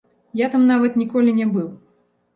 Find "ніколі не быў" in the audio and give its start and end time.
1.03-1.69